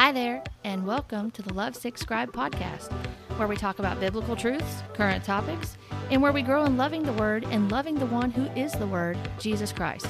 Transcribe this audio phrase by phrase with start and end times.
[0.00, 2.90] Hi there, and welcome to the Lovesick Scribe podcast,
[3.36, 5.76] where we talk about biblical truths, current topics,
[6.10, 8.86] and where we grow in loving the Word and loving the one who is the
[8.86, 10.06] Word, Jesus Christ.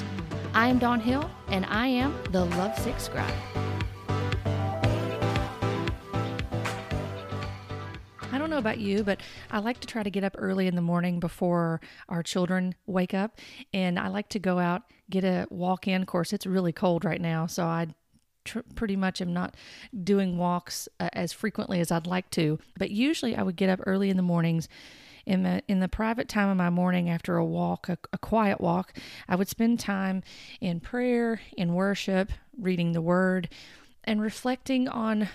[0.55, 3.35] I am Dawn Hill, and I am the Lovesick Scribe.
[8.31, 9.21] I don't know about you, but
[9.51, 13.13] I like to try to get up early in the morning before our children wake
[13.13, 13.41] up.
[13.73, 16.01] And I like to go out, get a walk in.
[16.01, 17.47] Of course, it's really cold right now.
[17.47, 17.89] So I
[18.51, 19.55] tr- pretty much am not
[20.05, 22.59] doing walks uh, as frequently as I'd like to.
[22.79, 24.69] But usually I would get up early in the mornings.
[25.27, 28.59] In the in the private time of my morning after a walk, a, a quiet
[28.59, 28.97] walk,
[29.29, 30.23] I would spend time
[30.61, 33.51] in prayer, in worship, reading the Word,
[34.05, 35.29] and reflecting on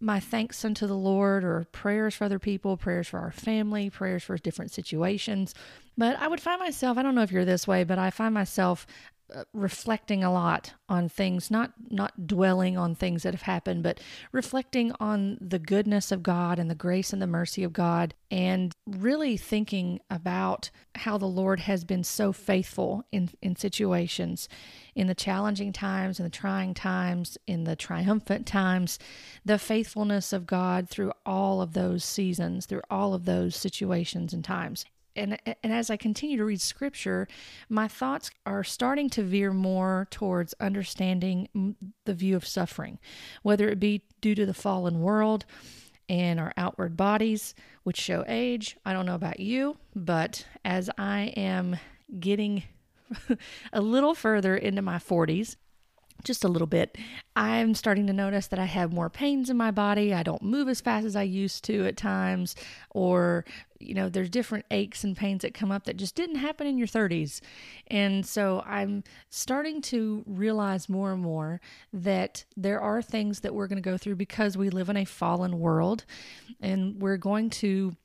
[0.00, 4.24] my thanks unto the Lord or prayers for other people, prayers for our family, prayers
[4.24, 5.54] for different situations.
[5.96, 8.34] But I would find myself, I don't know if you're this way, but I find
[8.34, 8.86] myself
[9.34, 14.00] Uh, reflecting a lot on things not not dwelling on things that have happened but
[14.32, 18.72] reflecting on the goodness of God and the grace and the mercy of God and
[18.86, 24.48] really thinking about how the Lord has been so faithful in in situations
[24.94, 28.98] in the challenging times in the trying times in the triumphant times
[29.44, 34.42] the faithfulness of God through all of those seasons through all of those situations and
[34.42, 34.86] times
[35.18, 37.28] and and as I continue to read scripture,
[37.68, 42.98] my thoughts are starting to veer more towards understanding the view of suffering,
[43.42, 45.44] whether it be due to the fallen world
[46.08, 48.76] and our outward bodies, which show age.
[48.84, 51.76] I don't know about you, but as I am
[52.18, 52.62] getting
[53.72, 55.56] a little further into my 40s,
[56.24, 56.96] just a little bit,
[57.36, 60.12] I'm starting to notice that I have more pains in my body.
[60.12, 62.56] I don't move as fast as I used to at times,
[62.90, 63.44] or,
[63.78, 66.78] you know, there's different aches and pains that come up that just didn't happen in
[66.78, 67.40] your 30s.
[67.86, 71.60] And so I'm starting to realize more and more
[71.92, 75.04] that there are things that we're going to go through because we live in a
[75.04, 76.04] fallen world
[76.60, 77.96] and we're going to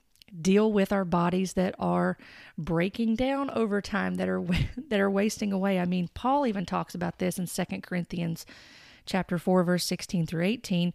[0.41, 2.17] deal with our bodies that are
[2.57, 4.43] breaking down over time that are
[4.89, 5.79] that are wasting away.
[5.79, 8.45] I mean, Paul even talks about this in Second Corinthians
[9.05, 10.93] chapter 4 verse 16 through 18.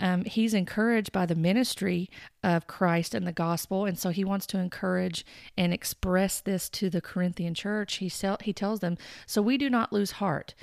[0.00, 2.10] Um, he's encouraged by the ministry
[2.42, 5.24] of Christ and the gospel, and so he wants to encourage
[5.56, 7.96] and express this to the Corinthian church.
[7.96, 8.96] He sell, he tells them,
[9.26, 10.54] "So we do not lose heart,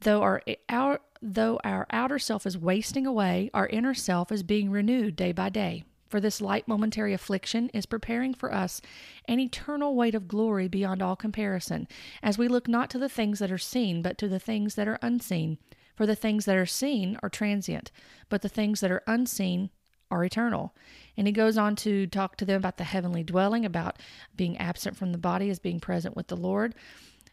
[0.00, 4.70] though our our though our outer self is wasting away, our inner self is being
[4.70, 8.80] renewed day by day." For this light momentary affliction is preparing for us
[9.26, 11.88] an eternal weight of glory beyond all comparison,
[12.22, 14.88] as we look not to the things that are seen, but to the things that
[14.88, 15.58] are unseen.
[15.96, 17.90] For the things that are seen are transient,
[18.28, 19.70] but the things that are unseen
[20.10, 20.74] are eternal.
[21.16, 23.98] And he goes on to talk to them about the heavenly dwelling, about
[24.36, 26.74] being absent from the body as being present with the Lord,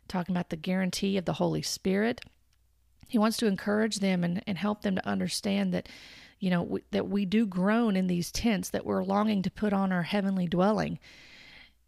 [0.07, 2.21] talking about the guarantee of the Holy Spirit.
[3.07, 5.89] He wants to encourage them and, and help them to understand that
[6.41, 9.93] you know, that we do groan in these tents, that we're longing to put on
[9.93, 10.99] our heavenly dwelling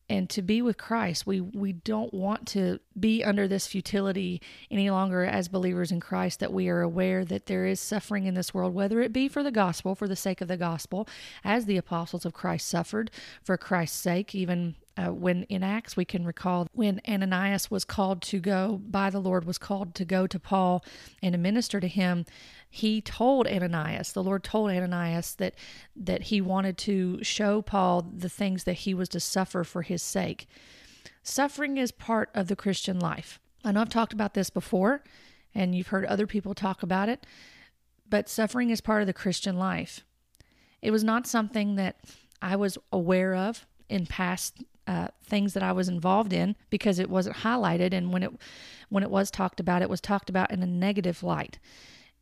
[0.09, 1.25] and to be with Christ.
[1.25, 6.40] We we don't want to be under this futility any longer as believers in Christ
[6.40, 9.41] that we are aware that there is suffering in this world whether it be for
[9.41, 11.08] the gospel for the sake of the gospel
[11.44, 13.09] as the apostles of Christ suffered
[13.41, 18.22] for Christ's sake even uh, when in Acts we can recall when Ananias was called
[18.24, 20.85] to go by the Lord was called to go to Paul
[21.24, 22.25] and to minister to him
[22.75, 25.53] he told Ananias the Lord told Ananias that
[25.95, 30.01] that he wanted to show Paul the things that he was to suffer for his
[30.01, 30.47] sake.
[31.22, 33.39] Suffering is part of the Christian life.
[33.63, 35.03] I know I've talked about this before
[35.53, 37.28] and you've heard other people talk about it
[38.09, 40.03] but suffering is part of the Christian life.
[40.81, 41.97] It was not something that
[42.41, 47.09] I was aware of in past uh, things that I was involved in because it
[47.09, 48.31] wasn't highlighted, and when it
[48.90, 51.59] when it was talked about, it was talked about in a negative light.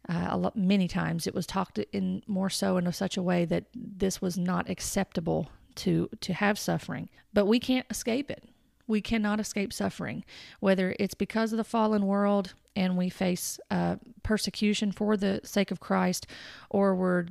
[0.09, 3.45] Uh, a lot, many times it was talked in more so in such a way
[3.45, 7.09] that this was not acceptable to to have suffering.
[7.33, 8.43] But we can't escape it.
[8.87, 10.25] We cannot escape suffering,
[10.59, 15.71] whether it's because of the fallen world and we face uh, persecution for the sake
[15.71, 16.27] of Christ,
[16.69, 17.27] or we're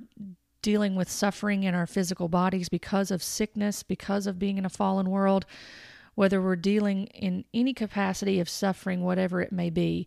[0.62, 4.70] dealing with suffering in our physical bodies because of sickness, because of being in a
[4.70, 5.46] fallen world,
[6.14, 10.06] whether we're dealing in any capacity of suffering, whatever it may be,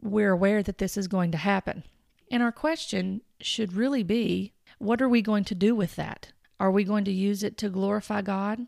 [0.00, 1.84] we're aware that this is going to happen.
[2.32, 6.32] And our question should really be what are we going to do with that?
[6.58, 8.66] Are we going to use it to glorify God?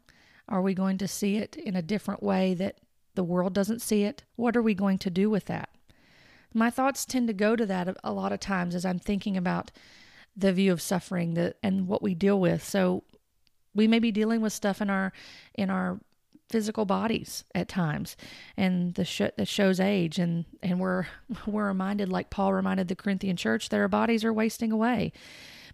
[0.48, 2.76] Are we going to see it in a different way that
[3.14, 4.22] the world doesn't see it?
[4.36, 5.70] What are we going to do with that?
[6.52, 9.72] My thoughts tend to go to that a lot of times as I'm thinking about
[10.36, 12.62] the view of suffering that and what we deal with.
[12.62, 13.02] So
[13.74, 15.12] we may be dealing with stuff in our
[15.54, 16.00] in our
[16.50, 18.16] physical bodies at times
[18.56, 21.06] and the sh- that shows age and and we're
[21.46, 25.12] we're reminded like Paul reminded the Corinthian church that our bodies are wasting away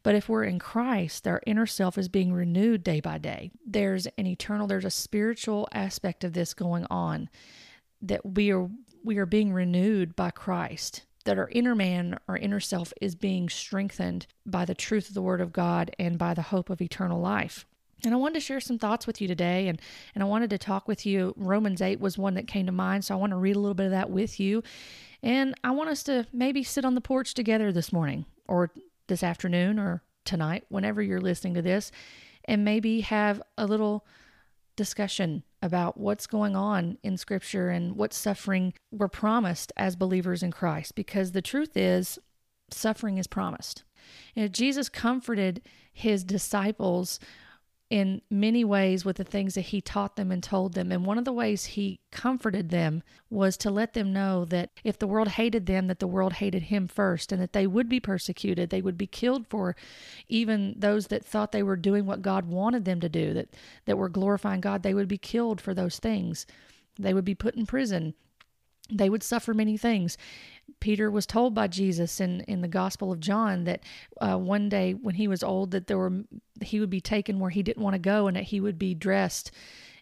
[0.02, 3.50] but if we're in Christ, our inner self is being renewed day by day.
[3.66, 7.28] There's an eternal, there's a spiritual aspect of this going on
[8.02, 8.68] that we are
[9.02, 11.04] we are being renewed by Christ.
[11.24, 15.22] That our inner man, our inner self is being strengthened by the truth of the
[15.22, 17.66] word of God and by the hope of eternal life.
[18.04, 19.80] And I wanted to share some thoughts with you today and
[20.14, 21.34] and I wanted to talk with you.
[21.36, 23.74] Romans 8 was one that came to mind, so I want to read a little
[23.74, 24.62] bit of that with you.
[25.22, 28.70] And I want us to maybe sit on the porch together this morning or
[29.06, 31.90] this afternoon or tonight, whenever you're listening to this,
[32.44, 34.06] and maybe have a little
[34.76, 40.50] discussion about what's going on in Scripture and what suffering we're promised as believers in
[40.50, 40.94] Christ.
[40.94, 42.18] Because the truth is,
[42.70, 43.84] suffering is promised.
[44.34, 45.60] You know, Jesus comforted
[45.92, 47.20] his disciples
[47.90, 50.92] in many ways with the things that he taught them and told them.
[50.92, 54.96] And one of the ways he comforted them was to let them know that if
[54.96, 57.98] the world hated them, that the world hated him first and that they would be
[57.98, 58.70] persecuted.
[58.70, 59.74] They would be killed for
[60.28, 63.48] even those that thought they were doing what God wanted them to do, that,
[63.86, 64.84] that were glorifying God.
[64.84, 66.46] They would be killed for those things.
[66.96, 68.14] They would be put in prison.
[68.88, 70.16] They would suffer many things.
[70.80, 73.82] Peter was told by Jesus in, in the Gospel of John that
[74.20, 76.24] uh, one day when he was old that there were
[76.62, 78.94] he would be taken where he didn't want to go and that he would be
[78.94, 79.50] dressed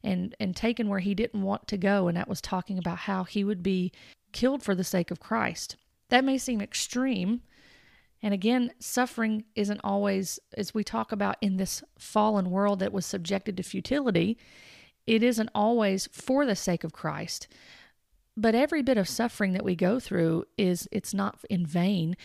[0.02, 3.24] and and taken where he didn't want to go and that was talking about how
[3.24, 3.92] he would be
[4.32, 5.76] killed for the sake of Christ.
[6.10, 7.42] That may seem extreme.
[8.22, 13.06] And again, suffering isn't always as we talk about in this fallen world that was
[13.06, 14.38] subjected to futility,
[15.06, 17.48] it isn't always for the sake of Christ.
[18.38, 22.16] But every bit of suffering that we go through is it's not in vain.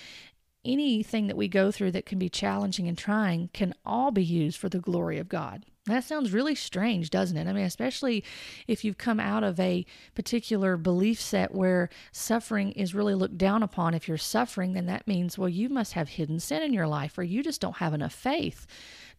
[0.64, 4.60] Anything that we go through that can be challenging and trying can all be used
[4.60, 5.66] for the glory of God.
[5.88, 7.48] That sounds really strange, doesn't it?
[7.48, 8.24] I mean, especially
[8.68, 13.64] if you've come out of a particular belief set where suffering is really looked down
[13.64, 13.96] upon.
[13.96, 17.18] If you're suffering, then that means, well, you must have hidden sin in your life
[17.18, 18.68] or you just don't have enough faith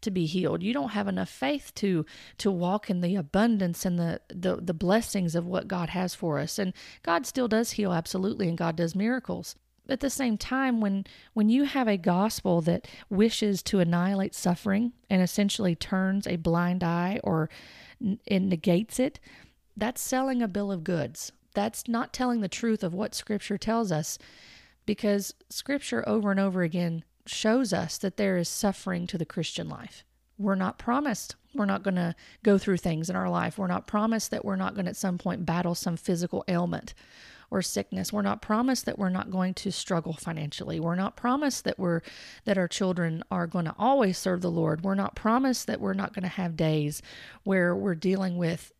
[0.04, 0.62] to be healed.
[0.62, 2.06] You don't have enough faith to
[2.38, 6.38] to walk in the abundance and the the, the blessings of what God has for
[6.38, 6.58] us.
[6.58, 6.72] And
[7.02, 9.56] God still does heal absolutely and God does miracles
[9.88, 14.92] at the same time when when you have a gospel that wishes to annihilate suffering
[15.10, 17.50] and essentially turns a blind eye or
[18.26, 19.20] it negates it
[19.76, 23.92] that's selling a bill of goods that's not telling the truth of what scripture tells
[23.92, 24.18] us
[24.86, 29.68] because scripture over and over again shows us that there is suffering to the Christian
[29.68, 30.04] life.
[30.38, 33.58] We're not promised we're not going to go through things in our life.
[33.58, 36.94] We're not promised that we're not going to at some point battle some physical ailment
[37.50, 38.12] or sickness.
[38.12, 40.80] We're not promised that we're not going to struggle financially.
[40.80, 42.00] We're not promised that we're
[42.44, 44.82] that our children are going to always serve the Lord.
[44.82, 47.02] We're not promised that we're not going to have days
[47.44, 48.72] where we're dealing with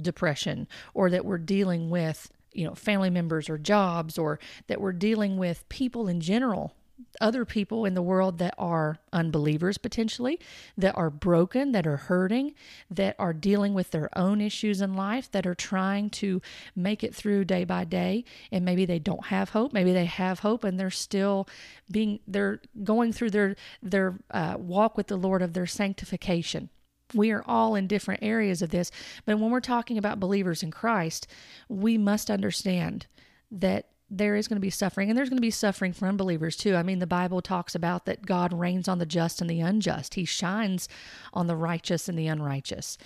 [0.00, 4.38] depression or that we're dealing with you know family members or jobs or
[4.68, 6.74] that we're dealing with people in general
[7.20, 10.38] other people in the world that are unbelievers potentially,
[10.76, 12.54] that are broken, that are hurting,
[12.90, 16.40] that are dealing with their own issues in life, that are trying to
[16.74, 18.24] make it through day by day.
[18.50, 19.72] And maybe they don't have hope.
[19.72, 21.48] Maybe they have hope and they're still
[21.90, 26.70] being, they're going through their, their uh, walk with the Lord of their sanctification.
[27.14, 28.90] We are all in different areas of this.
[29.24, 31.26] But when we're talking about believers in Christ,
[31.68, 33.06] we must understand
[33.50, 36.56] that there is going to be suffering and there's going to be suffering for unbelievers
[36.56, 36.74] too.
[36.74, 40.14] I mean, the Bible talks about that God rains on the just and the unjust.
[40.14, 40.88] He shines
[41.32, 42.98] on the righteous and the unrighteous.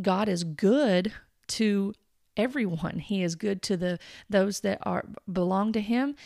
[0.00, 1.12] God is good
[1.48, 1.94] to
[2.36, 2.98] everyone.
[2.98, 6.16] He is good to the those that are belong to him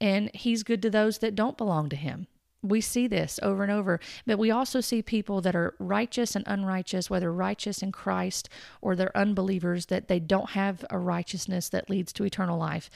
[0.00, 2.26] and he's good to those that don't belong to him.
[2.62, 6.44] We see this over and over, but we also see people that are righteous and
[6.46, 8.48] unrighteous, whether righteous in Christ
[8.80, 12.88] or they're unbelievers, that they don't have a righteousness that leads to eternal life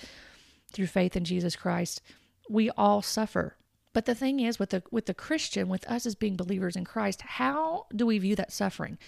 [0.72, 2.00] through faith in Jesus Christ,
[2.48, 3.56] we all suffer.
[3.92, 6.84] But the thing is with the with the Christian, with us as being believers in
[6.84, 8.98] Christ, how do we view that suffering?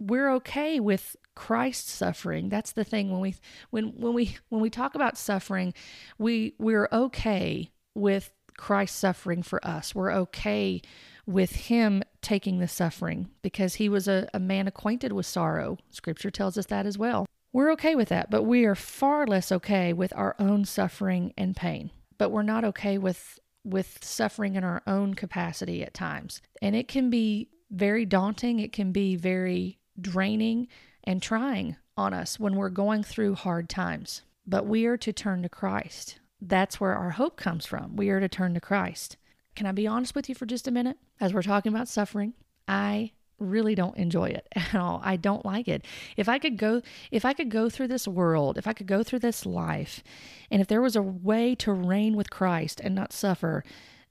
[0.00, 2.48] We're okay with Christ's suffering.
[2.48, 3.34] That's the thing when we
[3.70, 5.72] when when we when we talk about suffering,
[6.18, 9.94] we we're okay with Christ suffering for us.
[9.94, 10.82] We're okay
[11.26, 15.78] with him taking the suffering because he was a, a man acquainted with sorrow.
[15.90, 17.26] Scripture tells us that as well.
[17.52, 21.56] We're okay with that, but we are far less okay with our own suffering and
[21.56, 21.90] pain.
[22.18, 26.40] But we're not okay with with suffering in our own capacity at times.
[26.62, 30.68] And it can be very daunting, it can be very draining
[31.04, 34.22] and trying on us when we're going through hard times.
[34.46, 36.20] But we are to turn to Christ.
[36.40, 37.96] That's where our hope comes from.
[37.96, 39.16] We are to turn to Christ.
[39.54, 40.96] Can I be honest with you for just a minute?
[41.20, 42.34] As we're talking about suffering,
[42.66, 45.00] I really don't enjoy it at all.
[45.04, 45.84] I don't like it.
[46.16, 49.02] If I could go if I could go through this world, if I could go
[49.02, 50.02] through this life,
[50.50, 53.64] and if there was a way to reign with Christ and not suffer,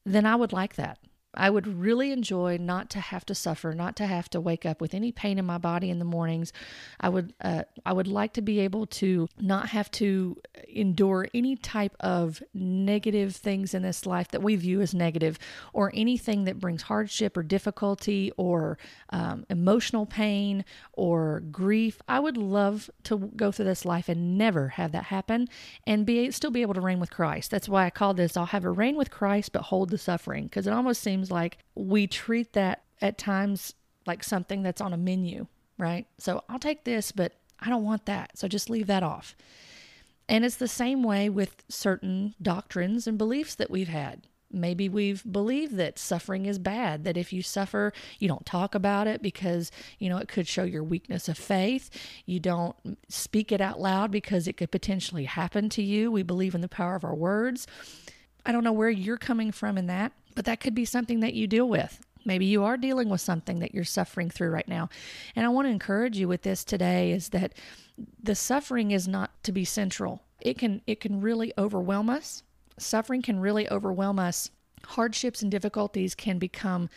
[0.06, 1.00] then I would like that.
[1.38, 4.82] I would really enjoy not to have to suffer, not to have to wake up
[4.82, 6.52] with any pain in my body in the mornings.
[7.00, 11.56] I would uh, I would like to be able to not have to endure any
[11.56, 15.38] type of negative things in this life that we view as negative,
[15.74, 18.78] or anything that brings hardship or difficulty or
[19.10, 22.02] um, emotional pain or grief.
[22.08, 25.48] I would love to go through this life and never have that happen,
[25.86, 27.52] and be still be able to reign with Christ.
[27.52, 30.46] That's why I call this "I'll have a reign with Christ, but hold the suffering,"
[30.46, 33.74] because it almost seems like we treat that at times
[34.06, 36.08] like something that's on a menu, right?
[36.18, 38.38] So I'll take this, but I don't want that.
[38.38, 39.36] So just leave that off.
[40.30, 44.28] And it's the same way with certain doctrines and beliefs that we've had.
[44.52, 49.06] Maybe we've believed that suffering is bad, that if you suffer, you don't talk about
[49.06, 51.90] it because, you know, it could show your weakness of faith.
[52.26, 52.76] You don't
[53.10, 56.12] speak it out loud because it could potentially happen to you.
[56.12, 57.68] We believe in the power of our words.
[58.46, 61.34] I don't know where you're coming from in that, but that could be something that
[61.34, 62.00] you deal with.
[62.24, 64.88] Maybe you are dealing with something that you're suffering through right now.
[65.36, 67.56] And I want to encourage you with this today is that
[68.22, 70.22] the suffering is not to be central.
[70.40, 72.44] It can it can really overwhelm us.
[72.78, 74.52] Suffering can really overwhelm us.
[74.86, 76.88] Hardships and difficulties can become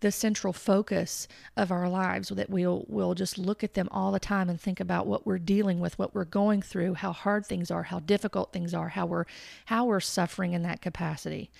[0.00, 4.18] the central focus of our lives that we'll we'll just look at them all the
[4.18, 7.70] time and think about what we're dealing with what we're going through how hard things
[7.70, 9.26] are how difficult things are how we're
[9.66, 11.50] how we're suffering in that capacity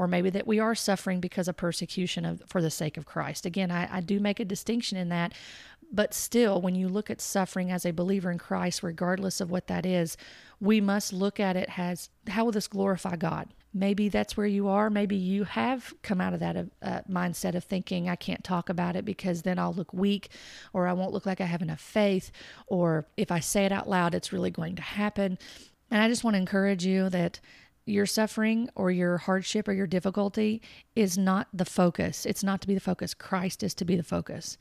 [0.00, 3.44] or maybe that we are suffering because of persecution of, for the sake of Christ.
[3.44, 5.34] Again, I, I do make a distinction in that,
[5.92, 9.66] but still, when you look at suffering as a believer in Christ, regardless of what
[9.66, 10.16] that is,
[10.58, 13.48] we must look at it as how will this glorify God?
[13.74, 14.88] Maybe that's where you are.
[14.88, 18.96] Maybe you have come out of that uh, mindset of thinking, I can't talk about
[18.96, 20.30] it because then I'll look weak
[20.72, 22.32] or I won't look like I have enough faith.
[22.68, 25.38] Or if I say it out loud, it's really going to happen.
[25.90, 27.38] And I just want to encourage you that
[27.86, 30.62] your suffering or your hardship or your difficulty
[30.94, 32.26] is not the focus.
[32.26, 33.14] It's not to be the focus.
[33.14, 34.58] Christ is to be the focus.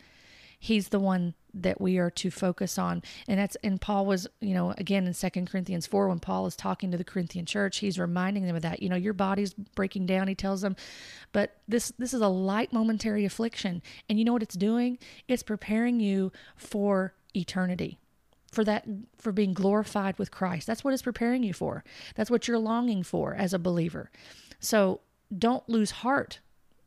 [0.61, 3.01] He's the one that we are to focus on.
[3.29, 6.55] And that's and Paul was, you know, again in Second Corinthians 4, when Paul is
[6.57, 8.83] talking to the Corinthian church, he's reminding them of that.
[8.83, 10.75] You know, your body's breaking down, he tells them.
[11.31, 13.81] But this this is a light momentary affliction.
[14.09, 14.99] And you know what it's doing?
[15.29, 17.99] It's preparing you for eternity
[18.51, 18.85] for that
[19.17, 20.67] for being glorified with Christ.
[20.67, 21.83] That's what it's preparing you for.
[22.15, 24.11] That's what you're longing for as a believer.
[24.59, 25.01] So
[25.37, 26.39] don't lose heart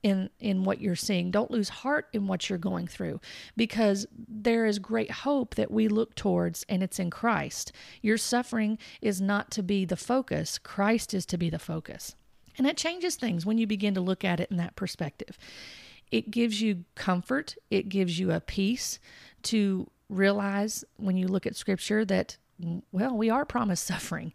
[0.03, 1.31] in in what you're seeing.
[1.31, 3.21] Don't lose heart in what you're going through
[3.57, 7.73] because there is great hope that we look towards and it's in Christ.
[8.01, 10.59] Your suffering is not to be the focus.
[10.59, 12.17] Christ is to be the focus.
[12.59, 15.39] And that changes things when you begin to look at it in that perspective.
[16.11, 18.99] It gives you comfort, it gives you a peace
[19.45, 22.37] to realize when you look at scripture that,
[22.93, 24.33] well, we are promised suffering.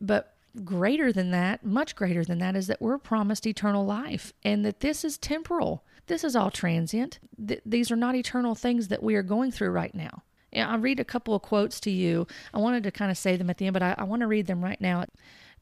[0.00, 0.34] But
[0.64, 4.80] greater than that, much greater than that, is that we're promised eternal life and that
[4.80, 5.84] this is temporal.
[6.06, 7.18] This is all transient.
[7.46, 10.22] Th- these are not eternal things that we are going through right now.
[10.52, 12.26] And I'll read a couple of quotes to you.
[12.54, 14.26] I wanted to kind of say them at the end, but I, I want to
[14.26, 15.04] read them right now.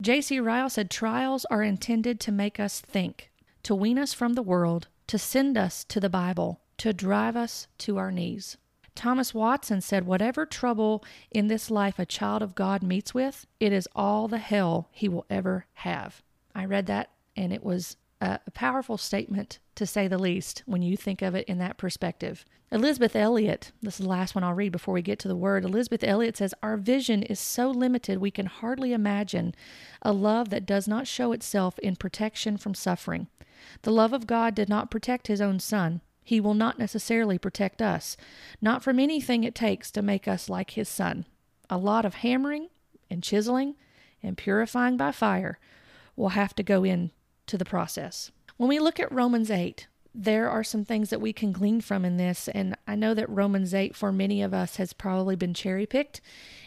[0.01, 0.39] J.C.
[0.39, 3.31] Ryle said, Trials are intended to make us think,
[3.65, 7.67] to wean us from the world, to send us to the Bible, to drive us
[7.79, 8.57] to our knees.
[8.97, 13.73] Thomas Watson said, Whatever trouble in this life a child of God meets with, it
[13.73, 16.23] is all the hell he will ever have.
[16.55, 20.97] I read that and it was a, powerful statement to say the least when you
[20.97, 22.45] think of it in that perspective.
[22.73, 25.65] Elisabeth Elliot, this is the last one I'll read before we get to the word.
[25.65, 29.55] Elisabeth Elliot says, Our vision is so limited we can hardly imagine
[30.03, 33.29] a love that does not show itself in protection from suffering.
[33.83, 36.01] The love of God did not protect his own son.
[36.27, 38.17] He will not necessarily protect us,
[38.61, 41.25] not from anything it takes to make us like His Son.
[41.71, 42.69] A lot of hammering
[43.09, 43.77] and chiseling
[44.25, 45.61] and purifying by fire
[46.17, 48.33] will have to go into the process.
[48.57, 52.05] When we look at Romans 8, there are some things that we can glean from
[52.05, 52.49] in this.
[52.49, 56.21] And I know that Romans 8, for many of us, has probably been cherry picked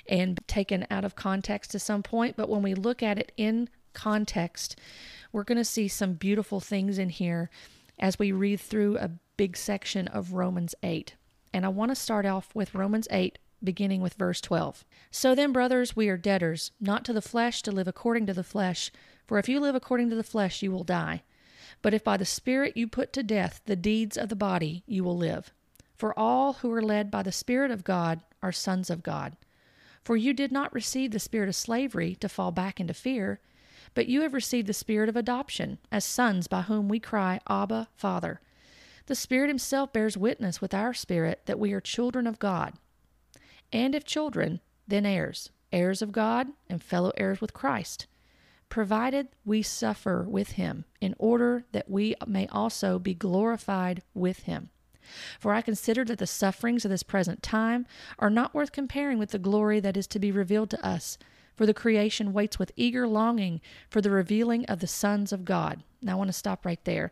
[0.08, 2.38] and taken out of context to some point.
[2.38, 4.80] But when we look at it in context,
[5.34, 7.50] we're going to see some beautiful things in here
[8.00, 11.15] as we read through a big section of Romans 8.
[11.53, 14.86] And I want to start off with Romans 8, beginning with verse 12.
[15.12, 18.44] So then, brothers, we are debtors, not to the flesh, to live according to the
[18.44, 18.91] flesh.
[19.27, 21.24] For if you live according to the flesh, you will die.
[21.82, 25.03] But if by the Spirit you put to death the deeds of the body, you
[25.03, 25.53] will live.
[25.96, 29.36] For all who are led by the Spirit of God are sons of God.
[30.03, 33.39] For you did not receive the spirit of slavery to fall back into fear,
[33.93, 37.89] but you have received the spirit of adoption as sons by whom we cry, Abba,
[37.96, 38.41] Father.
[39.08, 42.75] The Spirit Himself bears witness with our spirit that we are children of God.
[43.74, 48.08] And if children, then heirs, heirs of God and fellow heirs with Christ,
[48.69, 54.69] provided we suffer with Him, in order that we may also be glorified with Him.
[55.39, 57.88] For I consider that the sufferings of this present time
[58.19, 61.17] are not worth comparing with the glory that is to be revealed to us.
[61.60, 65.84] For the creation waits with eager longing for the revealing of the sons of God.
[66.01, 67.12] Now, I want to stop right there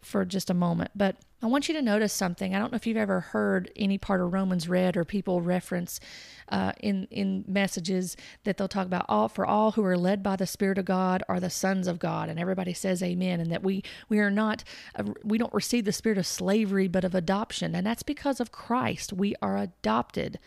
[0.00, 2.54] for just a moment, but I want you to notice something.
[2.54, 6.00] I don't know if you've ever heard any part of Romans read or people reference
[6.48, 10.36] uh, in in messages that they'll talk about all for all who are led by
[10.36, 13.62] the Spirit of God are the sons of God, and everybody says Amen, and that
[13.62, 14.64] we we are not
[14.94, 18.50] uh, we don't receive the spirit of slavery but of adoption, and that's because of
[18.50, 19.12] Christ.
[19.12, 20.38] We are adopted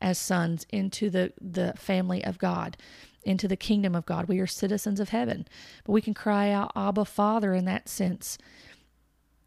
[0.00, 2.76] as sons into the the family of God
[3.28, 4.26] into the kingdom of God.
[4.26, 5.46] We are citizens of heaven,
[5.84, 8.38] but we can cry out, Abba, Father, in that sense.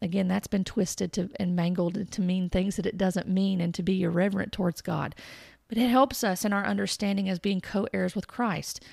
[0.00, 3.74] Again, that's been twisted to, and mangled to mean things that it doesn't mean and
[3.74, 5.14] to be irreverent towards God.
[5.68, 8.84] But it helps us in our understanding as being co heirs with Christ.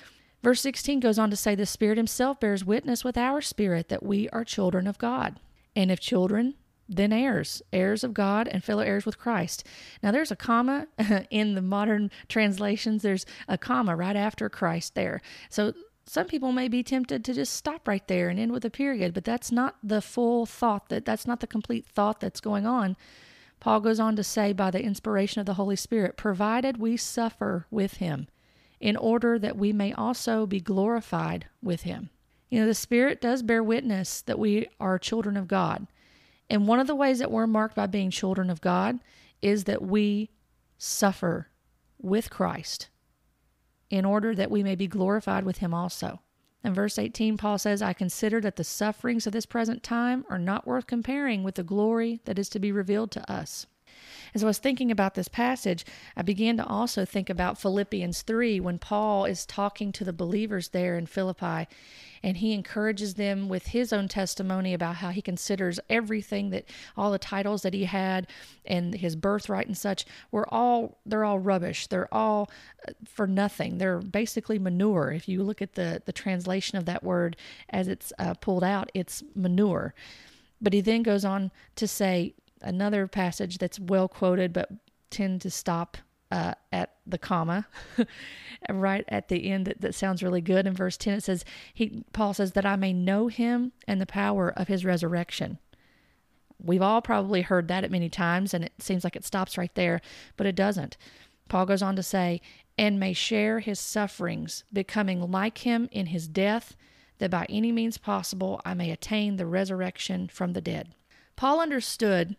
[0.42, 4.02] Verse 16 goes on to say, The Spirit Himself bears witness with our spirit that
[4.02, 5.38] we are children of God.
[5.76, 6.54] And if children,
[6.90, 9.64] then heirs, heirs of God and fellow heirs with Christ.
[10.02, 10.88] Now, there's a comma
[11.30, 15.22] in the modern translations, there's a comma right after Christ there.
[15.48, 15.72] So,
[16.06, 19.14] some people may be tempted to just stop right there and end with a period,
[19.14, 22.96] but that's not the full thought, that that's not the complete thought that's going on.
[23.60, 27.66] Paul goes on to say, by the inspiration of the Holy Spirit, provided we suffer
[27.70, 28.26] with him,
[28.80, 32.10] in order that we may also be glorified with him.
[32.48, 35.86] You know, the Spirit does bear witness that we are children of God.
[36.50, 38.98] And one of the ways that we're marked by being children of God
[39.40, 40.30] is that we
[40.76, 41.48] suffer
[42.02, 42.88] with Christ
[43.88, 46.20] in order that we may be glorified with him also.
[46.64, 50.38] In verse 18, Paul says, I consider that the sufferings of this present time are
[50.38, 53.66] not worth comparing with the glory that is to be revealed to us.
[54.34, 55.84] As I was thinking about this passage,
[56.16, 60.68] I began to also think about Philippians 3 when Paul is talking to the believers
[60.68, 61.66] there in Philippi
[62.22, 67.10] and he encourages them with his own testimony about how he considers everything that all
[67.10, 68.26] the titles that he had
[68.64, 71.86] and his birthright and such were all they're all rubbish.
[71.86, 72.50] They're all
[72.86, 73.78] uh, for nothing.
[73.78, 75.12] They're basically manure.
[75.12, 77.36] If you look at the the translation of that word
[77.70, 79.94] as it's uh, pulled out it's manure.
[80.60, 84.70] But he then goes on to say another passage that's well quoted but
[85.10, 85.96] tend to stop
[86.30, 87.66] uh, at the comma
[88.70, 90.66] right at the end that, that sounds really good.
[90.66, 91.44] In verse 10 it says
[91.74, 95.58] he paul says that i may know him and the power of his resurrection.
[96.62, 99.74] We've all probably heard that at many times and it seems like it stops right
[99.74, 100.00] there
[100.36, 100.96] but it doesn't.
[101.48, 102.40] Paul goes on to say
[102.78, 106.76] and may share his sufferings becoming like him in his death
[107.18, 110.94] that by any means possible i may attain the resurrection from the dead.
[111.34, 112.36] Paul understood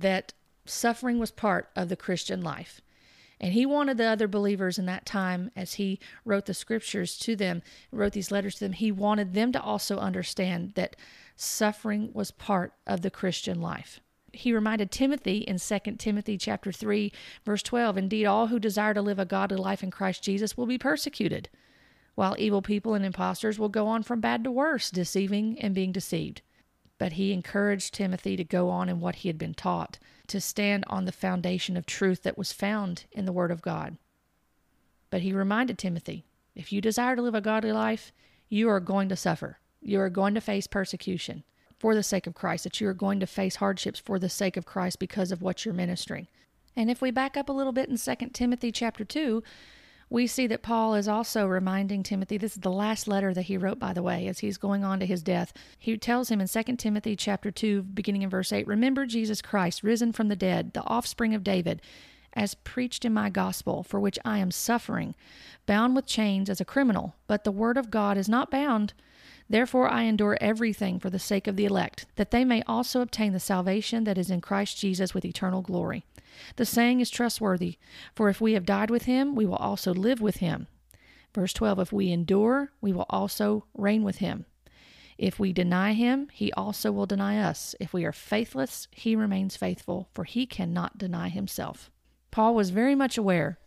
[0.00, 0.32] that
[0.66, 2.80] suffering was part of the christian life
[3.40, 7.36] and he wanted the other believers in that time, as he wrote the scriptures to
[7.36, 10.96] them, wrote these letters to them, he wanted them to also understand that
[11.36, 14.00] suffering was part of the Christian life.
[14.32, 17.12] He reminded Timothy in 2 Timothy chapter 3
[17.44, 20.66] verse 12, indeed all who desire to live a godly life in Christ Jesus will
[20.66, 21.48] be persecuted,
[22.14, 25.92] while evil people and impostors will go on from bad to worse, deceiving and being
[25.92, 26.42] deceived.
[27.04, 30.84] But he encouraged Timothy to go on in what he had been taught to stand
[30.86, 33.98] on the foundation of truth that was found in the Word of God.
[35.10, 38.10] But he reminded Timothy if you desire to live a godly life,
[38.48, 39.58] you are going to suffer.
[39.82, 41.44] You are going to face persecution
[41.78, 44.56] for the sake of Christ, that you are going to face hardships for the sake
[44.56, 46.28] of Christ because of what you're ministering.
[46.74, 49.42] And if we back up a little bit in 2 Timothy chapter 2,
[50.14, 53.56] we see that Paul is also reminding Timothy this is the last letter that he
[53.56, 55.52] wrote by the way as he's going on to his death.
[55.76, 59.82] He tells him in 2 Timothy chapter 2 beginning in verse 8 remember Jesus Christ
[59.82, 61.82] risen from the dead the offspring of David
[62.32, 65.16] as preached in my gospel for which I am suffering
[65.66, 67.16] bound with chains as a criminal.
[67.26, 68.92] But the word of God is not bound.
[69.50, 73.32] Therefore, I endure everything for the sake of the elect, that they may also obtain
[73.32, 76.04] the salvation that is in Christ Jesus with eternal glory.
[76.56, 77.78] The saying is trustworthy,
[78.14, 80.66] for if we have died with him, we will also live with him.
[81.34, 84.46] Verse 12 If we endure, we will also reign with him.
[85.18, 87.74] If we deny him, he also will deny us.
[87.78, 91.90] If we are faithless, he remains faithful, for he cannot deny himself.
[92.30, 93.58] Paul was very much aware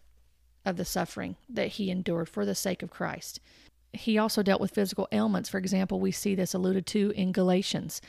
[0.65, 3.39] of the suffering that he endured for the sake of Christ.
[3.93, 5.47] He also dealt with physical ailments.
[5.47, 8.01] For example, we see this alluded to in Galatians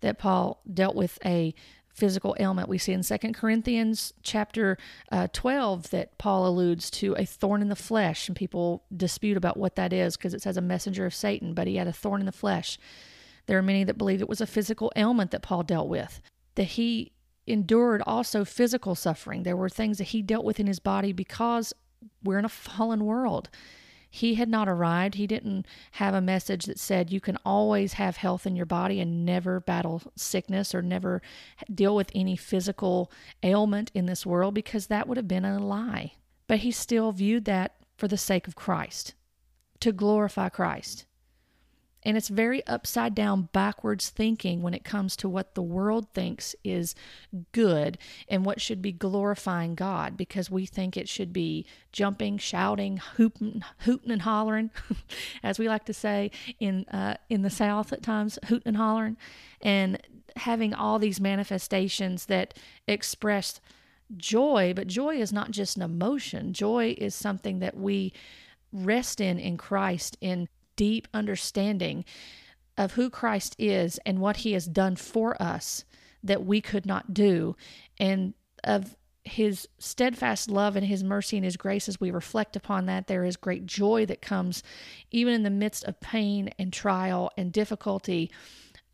[0.00, 1.54] that Paul dealt with a
[1.92, 2.68] physical ailment.
[2.68, 4.78] We see in Second Corinthians chapter
[5.10, 9.56] uh, 12 that Paul alludes to a thorn in the flesh, and people dispute about
[9.56, 12.20] what that is because it says a messenger of Satan, but he had a thorn
[12.20, 12.78] in the flesh.
[13.46, 16.20] There are many that believe it was a physical ailment that Paul dealt with.
[16.56, 17.12] that he
[17.46, 19.42] endured also physical suffering.
[19.42, 21.72] There were things that he dealt with in his body because
[22.22, 23.50] we're in a fallen world.
[24.10, 25.14] He had not arrived.
[25.14, 29.00] He didn't have a message that said you can always have health in your body
[29.00, 31.22] and never battle sickness or never
[31.72, 33.10] deal with any physical
[33.42, 36.14] ailment in this world because that would have been a lie.
[36.48, 39.14] But he still viewed that for the sake of Christ,
[39.78, 41.06] to glorify Christ.
[42.02, 46.54] And it's very upside down, backwards thinking when it comes to what the world thinks
[46.64, 46.94] is
[47.52, 52.96] good and what should be glorifying God because we think it should be jumping, shouting,
[52.96, 54.70] hooting, hooting and hollering,
[55.42, 59.16] as we like to say in uh, in the South at times, hooting and hollering,
[59.60, 60.00] and
[60.36, 62.54] having all these manifestations that
[62.86, 63.60] express
[64.16, 64.72] joy.
[64.74, 66.52] But joy is not just an emotion.
[66.52, 68.12] Joy is something that we
[68.72, 70.48] rest in in Christ in
[70.80, 72.06] deep understanding
[72.78, 75.84] of who Christ is and what he has done for us
[76.24, 77.54] that we could not do,
[77.98, 78.32] and
[78.64, 83.08] of his steadfast love and his mercy and his grace as we reflect upon that
[83.08, 84.62] there is great joy that comes
[85.10, 88.30] even in the midst of pain and trial and difficulty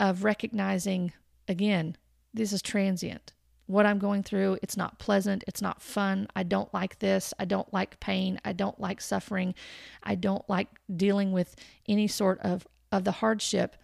[0.01, 1.13] of recognizing
[1.47, 1.97] again
[2.35, 3.33] this is transient
[3.67, 4.59] what I'm going through.
[4.63, 5.45] It's not pleasant.
[5.47, 6.29] It's not fun.
[6.37, 7.35] I don't like this.
[7.39, 8.41] I don't like pain.
[8.45, 9.55] I don't like suffering.
[10.03, 11.57] I don't like dealing with
[11.89, 13.77] any sort of, of the hardship.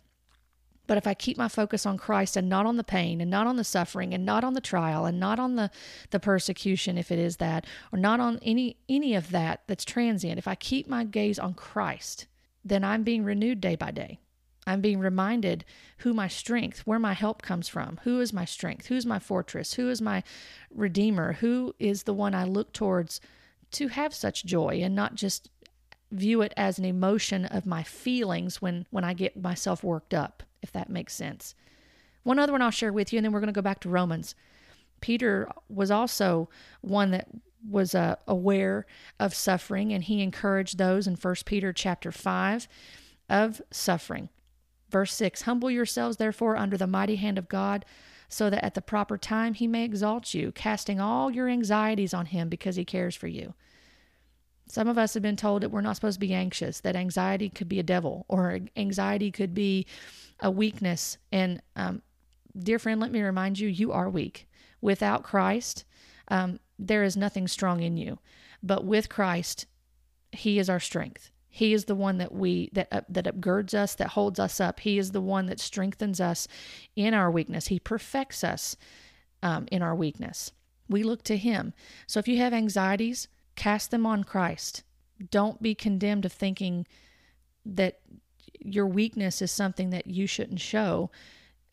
[0.87, 3.47] But if I keep my focus on Christ and not on the pain and not
[3.47, 5.71] on the suffering and not on the trial and not on the,
[6.11, 10.39] the persecution, if it is that, or not on any any of that that's transient,
[10.39, 12.27] if I keep my gaze on Christ,
[12.65, 14.19] then I'm being renewed day by day.
[14.67, 15.65] I'm being reminded
[15.99, 17.99] who my strength, where my help comes from.
[18.05, 18.87] Who is my strength?
[18.87, 19.75] Who's my fortress?
[19.75, 20.23] Who is my
[20.73, 21.35] redeemer?
[21.35, 23.21] Who is the one I look towards
[23.73, 25.49] to have such joy and not just
[26.13, 30.43] view it as an emotion of my feelings when when I get myself worked up,
[30.63, 31.55] if that makes sense.
[32.23, 33.89] One other one I'll share with you and then we're going to go back to
[33.89, 34.35] Romans.
[35.01, 36.49] Peter was also
[36.83, 37.29] one that
[37.69, 38.87] was uh, aware
[39.19, 42.69] of suffering and he encouraged those in 1 Peter chapter 5
[43.29, 44.29] of suffering.
[44.93, 47.85] Verse 6 Humble yourselves, therefore, under the mighty hand of God,
[48.29, 52.27] so that at the proper time he may exalt you, casting all your anxieties on
[52.27, 53.55] him because he cares for you.
[54.69, 57.49] Some of us have been told that we're not supposed to be anxious, that anxiety
[57.49, 59.87] could be a devil, or anxiety could be
[60.41, 61.19] a weakness.
[61.33, 62.03] And, um,
[62.57, 64.49] dear friend, let me remind you, you are weak.
[64.81, 65.85] Without Christ,
[66.29, 68.19] um, there is nothing strong in you.
[68.63, 69.67] But with Christ,
[70.33, 71.32] He is our strength.
[71.55, 74.81] He is the one that we that that upgirds us, that holds us up.
[74.81, 76.49] He is the one that strengthens us
[76.97, 77.67] in our weakness.
[77.67, 78.75] He perfects us
[79.43, 80.53] um, in our weakness.
[80.89, 81.75] We look to Him.
[82.07, 84.83] So if you have anxieties, cast them on Christ.
[85.31, 86.87] Don't be condemned of thinking
[87.67, 88.01] that
[88.59, 91.11] your weakness is something that you shouldn't show.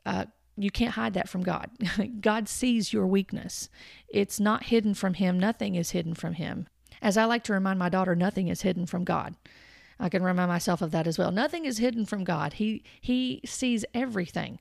[0.06, 0.26] Uh,
[0.58, 1.70] you can't hide that from God.
[2.20, 3.70] God sees your weakness.
[4.10, 5.40] It's not hidden from Him.
[5.40, 6.68] Nothing is hidden from Him.
[7.02, 9.36] As I like to remind my daughter, nothing is hidden from God.
[10.00, 11.32] I can remind myself of that as well.
[11.32, 12.54] Nothing is hidden from God.
[12.54, 14.60] He he sees everything.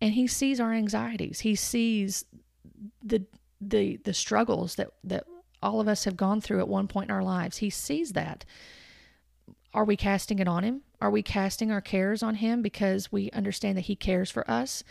[0.00, 1.40] And he sees our anxieties.
[1.40, 2.24] He sees
[3.02, 3.24] the
[3.60, 5.24] the the struggles that that
[5.62, 7.58] all of us have gone through at one point in our lives.
[7.58, 8.44] He sees that.
[9.74, 10.82] Are we casting it on him?
[11.00, 14.84] Are we casting our cares on him because we understand that he cares for us?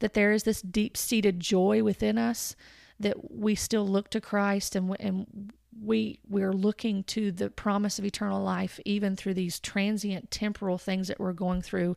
[0.00, 2.54] That there is this deep-seated joy within us
[3.00, 8.04] that we still look to Christ and and we we're looking to the promise of
[8.04, 11.96] eternal life even through these transient temporal things that we're going through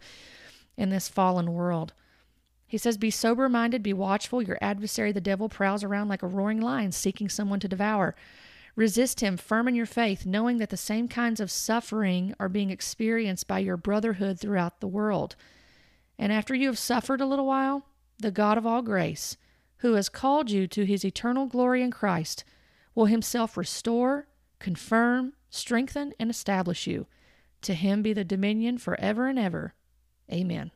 [0.78, 1.94] in this fallen world.
[2.68, 4.42] He says, Be sober minded, be watchful.
[4.42, 8.16] Your adversary, the devil, prowls around like a roaring lion, seeking someone to devour.
[8.78, 12.70] Resist him, firm in your faith, knowing that the same kinds of suffering are being
[12.70, 15.36] experienced by your brotherhood throughout the world.
[16.18, 17.86] And after you have suffered a little while,
[18.20, 19.36] the God of all grace,
[19.80, 22.46] who has called you to his eternal glory in Christ,
[22.96, 24.28] will himself restore,
[24.60, 27.08] confirm, strengthen, and establish you.
[27.64, 29.74] To him be the dominion forever and ever.
[30.32, 30.72] Amen.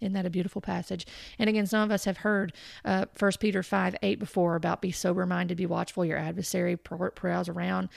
[0.00, 1.06] Isn't that a beautiful passage?
[1.38, 2.52] And again, some of us have heard
[2.84, 6.04] uh, 1 Peter 5 8 before about be sober minded, be watchful.
[6.04, 7.88] Your adversary prowls around,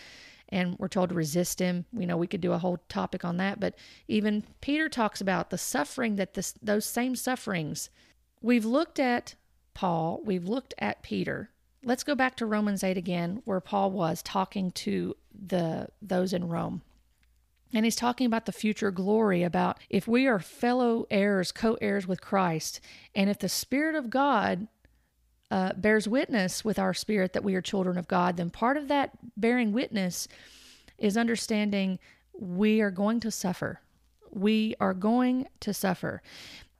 [0.49, 1.85] and we're told to resist him.
[1.91, 3.75] You know, we could do a whole topic on that, but
[4.07, 7.89] even Peter talks about the suffering that this, those same sufferings.
[8.41, 9.35] We've looked at
[9.73, 11.49] Paul, we've looked at Peter,
[11.87, 16.49] Let's go back to Romans 8 again, where Paul was talking to the those in
[16.49, 16.81] Rome.
[17.73, 22.05] And he's talking about the future glory, about if we are fellow heirs, co heirs
[22.05, 22.81] with Christ,
[23.15, 24.67] and if the Spirit of God
[25.49, 28.89] uh, bears witness with our spirit that we are children of God, then part of
[28.89, 30.27] that bearing witness
[30.97, 31.99] is understanding
[32.37, 33.79] we are going to suffer.
[34.29, 36.21] We are going to suffer.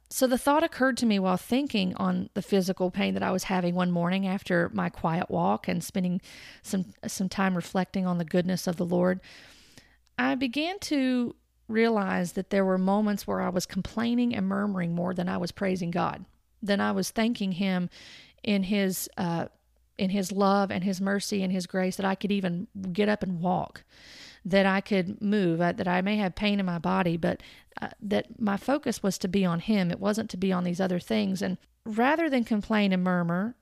[0.10, 3.46] So the thought occurred to me while thinking on the physical pain that I was
[3.46, 6.22] having one morning after my quiet walk and spending
[6.62, 9.20] some some time reflecting on the goodness of the Lord.
[10.18, 11.36] I began to
[11.68, 15.52] realize that there were moments where I was complaining and murmuring more than I was
[15.52, 16.24] praising God,
[16.64, 17.90] than I was thanking Him
[18.44, 19.48] in His uh,
[19.98, 23.24] in His love and His mercy and His grace that I could even get up
[23.24, 23.84] and walk
[24.48, 27.44] that I could move, uh, that I may have pain in my body, but
[27.82, 29.92] uh, that my focus was to be on Him.
[29.92, 31.42] It wasn't to be on these other things.
[31.42, 33.56] And rather than complain and murmur,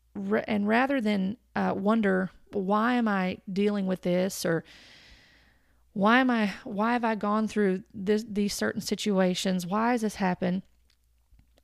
[0.47, 4.63] and rather than uh, wonder, why am I dealing with this or
[5.93, 9.65] why am I why have I gone through this, these certain situations?
[9.65, 10.61] Why has this happened?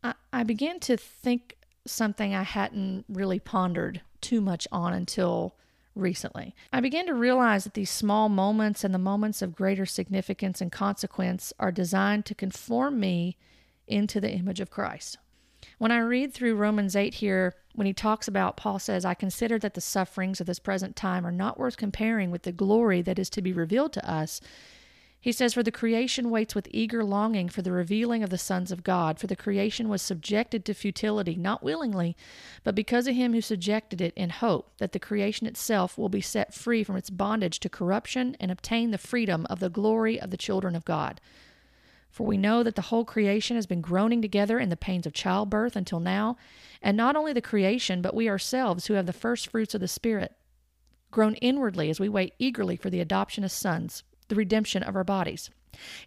[0.03, 5.55] I, I began to think something I hadn't really pondered too much on until
[5.95, 6.55] recently.
[6.71, 10.71] I began to realize that these small moments and the moments of greater significance and
[10.71, 13.37] consequence are designed to conform me
[13.87, 15.17] into the image of Christ.
[15.77, 19.59] When I read through Romans 8 here, when he talks about, Paul says, I consider
[19.59, 23.19] that the sufferings of this present time are not worth comparing with the glory that
[23.19, 24.41] is to be revealed to us.
[25.23, 28.71] He says, For the creation waits with eager longing for the revealing of the sons
[28.71, 29.19] of God.
[29.19, 32.17] For the creation was subjected to futility, not willingly,
[32.63, 36.21] but because of him who subjected it in hope that the creation itself will be
[36.21, 40.31] set free from its bondage to corruption and obtain the freedom of the glory of
[40.31, 41.21] the children of God.
[42.09, 45.13] For we know that the whole creation has been groaning together in the pains of
[45.13, 46.35] childbirth until now,
[46.81, 49.87] and not only the creation, but we ourselves who have the first fruits of the
[49.87, 50.33] Spirit,
[51.11, 54.01] groan inwardly as we wait eagerly for the adoption as sons
[54.31, 55.49] the redemption of our bodies.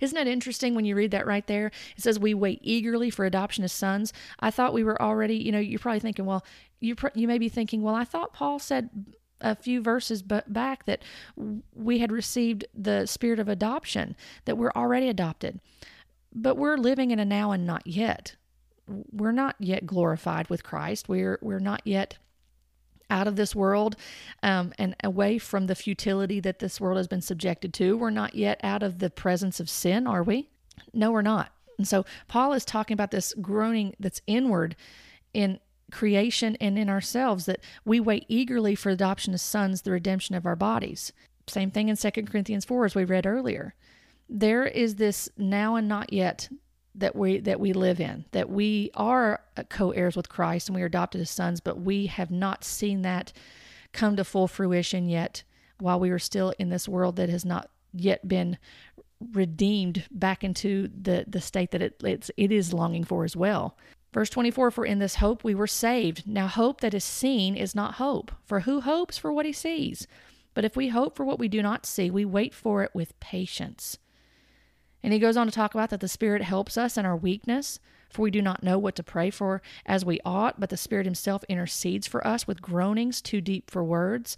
[0.00, 1.66] Isn't that interesting when you read that right there?
[1.94, 4.14] It says we wait eagerly for adoption as sons.
[4.40, 6.42] I thought we were already, you know, you're probably thinking, well,
[6.80, 8.88] you pr- you may be thinking, well, I thought Paul said
[9.42, 11.02] a few verses back that
[11.74, 15.60] we had received the spirit of adoption, that we're already adopted.
[16.34, 18.36] But we're living in a now and not yet.
[19.12, 21.10] We're not yet glorified with Christ.
[21.10, 22.16] We're we're not yet
[23.10, 23.96] out of this world
[24.42, 27.96] um, and away from the futility that this world has been subjected to.
[27.96, 30.48] We're not yet out of the presence of sin, are we?
[30.92, 31.52] No, we're not.
[31.78, 34.76] And so Paul is talking about this groaning that's inward
[35.32, 35.58] in
[35.90, 40.46] creation and in ourselves that we wait eagerly for adoption as sons, the redemption of
[40.46, 41.12] our bodies.
[41.46, 43.74] Same thing in 2 Corinthians 4 as we read earlier.
[44.28, 46.48] There is this now and not yet
[46.94, 50.82] that we that we live in that we are uh, co-heirs with Christ and we
[50.82, 53.32] are adopted as sons but we have not seen that
[53.92, 55.42] come to full fruition yet
[55.80, 58.58] while we are still in this world that has not yet been
[59.32, 63.76] redeemed back into the the state that it it's, it is longing for as well.
[64.12, 66.26] Verse 24 for in this hope we were saved.
[66.26, 70.06] Now hope that is seen is not hope for who hopes for what he sees?
[70.52, 73.18] But if we hope for what we do not see we wait for it with
[73.18, 73.98] patience
[75.04, 77.78] and he goes on to talk about that the Spirit helps us in our weakness,
[78.08, 81.04] for we do not know what to pray for as we ought, but the Spirit
[81.04, 84.34] Himself intercedes for us with groanings too deep for words.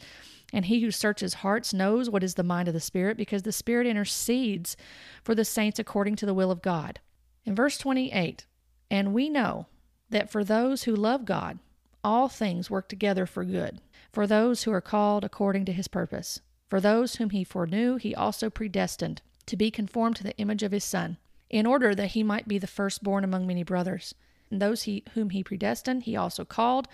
[0.53, 3.53] And he who searches hearts knows what is the mind of the Spirit, because the
[3.53, 4.77] Spirit intercedes
[5.23, 6.99] for the saints according to the will of God.
[7.45, 8.45] In verse 28,
[8.91, 9.67] and we know
[10.11, 11.61] that for those who love God,
[12.03, 13.81] all things work together for good,
[14.13, 16.41] for those who are called according to his purpose.
[16.69, 20.73] For those whom he foreknew, he also predestined to be conformed to the image of
[20.73, 21.17] his Son,
[21.49, 24.15] in order that he might be the firstborn among many brothers.
[24.51, 26.89] And those he, whom he predestined, he also called.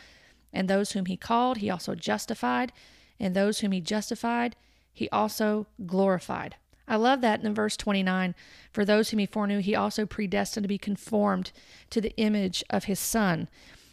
[0.53, 2.73] And those whom he called, he also justified.
[3.19, 4.57] And those whom he justified,
[4.93, 6.57] he also glorified.
[6.89, 8.35] I love that in verse 29.
[8.73, 11.53] For those whom he foreknew, he also predestined to be conformed
[11.91, 13.49] to the image of his Son.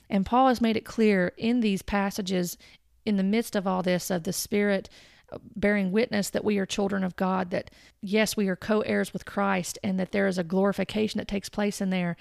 [0.09, 2.57] And Paul has made it clear in these passages,
[3.05, 4.89] in the midst of all this, of the Spirit
[5.55, 9.25] bearing witness that we are children of God, that yes, we are co heirs with
[9.25, 12.15] Christ, and that there is a glorification that takes place in there.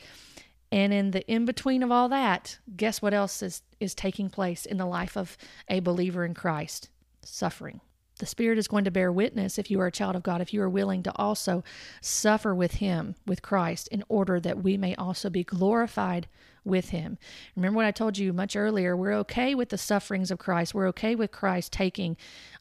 [0.70, 4.66] And in the in between of all that, guess what else is, is taking place
[4.66, 5.36] in the life of
[5.68, 6.90] a believer in Christ?
[7.24, 7.80] Suffering.
[8.18, 10.52] The Spirit is going to bear witness if you are a child of God, if
[10.52, 11.64] you are willing to also
[12.00, 16.28] suffer with Him, with Christ, in order that we may also be glorified
[16.64, 17.18] with Him.
[17.56, 18.96] Remember what I told you much earlier?
[18.96, 20.74] We're okay with the sufferings of Christ.
[20.74, 22.16] We're okay with Christ taking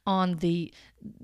[0.05, 0.73] on the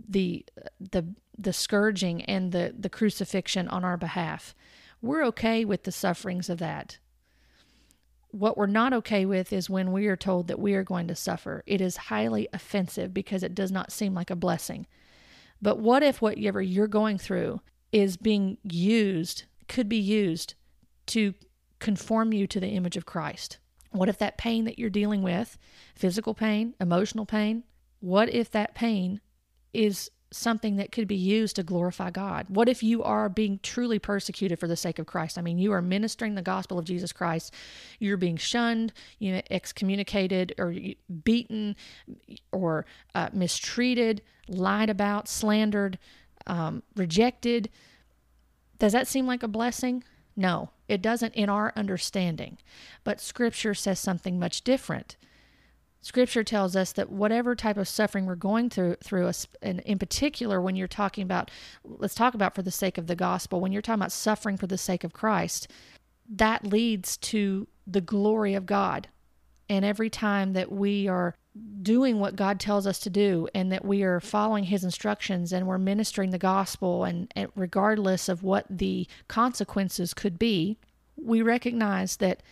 [0.09, 0.45] the
[0.79, 1.05] the
[1.37, 4.53] the scourging and the the crucifixion on our behalf.
[5.01, 6.97] We're okay with the sufferings of that.
[8.33, 11.15] What we're not okay with is when we are told that we are going to
[11.15, 11.63] suffer.
[11.67, 14.87] It is highly offensive because it does not seem like a blessing.
[15.61, 20.55] But what if whatever you're going through is being used, could be used
[21.07, 21.35] to
[21.77, 23.59] conform you to the image of Christ?
[23.91, 25.59] What if that pain that you're dealing with,
[25.93, 27.63] physical pain, emotional pain,
[27.99, 29.21] what if that pain
[29.73, 32.47] is something that could be used to glorify God?
[32.49, 35.37] What if you are being truly persecuted for the sake of Christ?
[35.37, 37.53] I mean, you are ministering the gospel of Jesus Christ.
[37.99, 40.75] You're being shunned, you know, excommunicated, or
[41.23, 41.75] beaten,
[42.51, 45.97] or uh, mistreated, lied about, slandered,
[46.47, 47.69] um, rejected.
[48.79, 50.03] Does that seem like a blessing?
[50.35, 52.57] No, it doesn't in our understanding.
[53.03, 55.15] But Scripture says something much different.
[56.03, 59.97] Scripture tells us that whatever type of suffering we're going through, through us, and in
[59.97, 61.49] particular, when you're talking about,
[61.85, 64.67] let's talk about for the sake of the gospel, when you're talking about suffering for
[64.67, 65.69] the sake of Christ,
[66.29, 69.07] that leads to the glory of God.
[69.69, 71.35] And every time that we are
[71.81, 75.65] doing what God tells us to do and that we are following His instructions and
[75.65, 80.77] we're ministering the gospel, and, and regardless of what the consequences could be,
[81.15, 82.43] we recognize that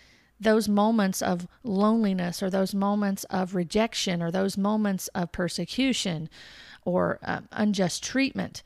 [0.42, 6.28] those moments of loneliness or those moments of rejection or those moments of persecution
[6.84, 8.64] or um, unjust treatment,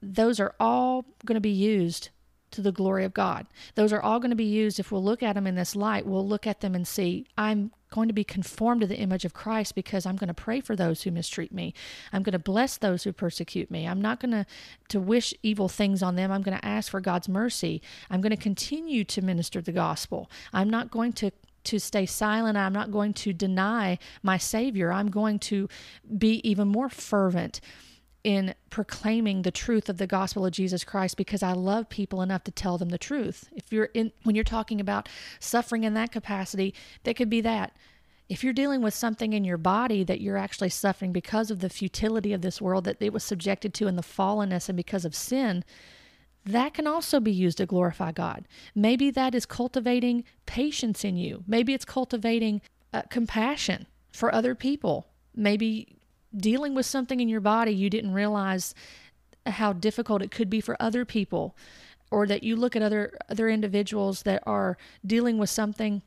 [0.00, 2.10] those are all going to be used
[2.52, 3.46] to the glory of God.
[3.74, 6.06] Those are all going to be used if we'll look at them in this light,
[6.06, 9.32] we'll look at them and see, I'm going to be conformed to the image of
[9.32, 11.72] Christ because I'm going to pray for those who mistreat me.
[12.12, 13.86] I'm going to bless those who persecute me.
[13.86, 14.46] I'm not going to
[14.88, 16.32] to wish evil things on them.
[16.32, 17.80] I'm going to ask for God's mercy.
[18.10, 20.28] I'm going to continue to minister the gospel.
[20.52, 21.30] I'm not going to
[21.62, 22.58] to stay silent.
[22.58, 24.92] I'm not going to deny my Savior.
[24.92, 25.68] I'm going to
[26.18, 27.60] be even more fervent
[28.24, 32.42] in proclaiming the truth of the gospel of Jesus Christ because I love people enough
[32.44, 33.48] to tell them the truth.
[33.52, 35.08] If you're in when you're talking about
[35.38, 37.76] suffering in that capacity, that could be that.
[38.26, 41.68] If you're dealing with something in your body that you're actually suffering because of the
[41.68, 45.14] futility of this world that it was subjected to in the fallenness and because of
[45.14, 45.62] sin,
[46.46, 48.48] that can also be used to glorify God.
[48.74, 51.44] Maybe that is cultivating patience in you.
[51.46, 52.62] Maybe it's cultivating
[52.94, 55.08] uh, compassion for other people.
[55.34, 55.98] Maybe
[56.36, 58.74] dealing with something in your body you didn't realize
[59.46, 61.56] how difficult it could be for other people
[62.10, 66.02] or that you look at other other individuals that are dealing with something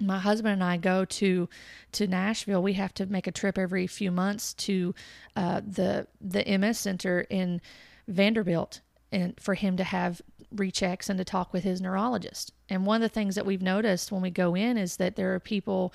[0.00, 1.48] my husband and I go to
[1.92, 2.62] to Nashville.
[2.62, 4.94] We have to make a trip every few months to
[5.36, 7.60] uh, the the MS Center in
[8.06, 10.22] Vanderbilt, and for him to have
[10.54, 12.52] rechecks and to talk with his neurologist.
[12.68, 15.34] And one of the things that we've noticed when we go in is that there
[15.34, 15.92] are people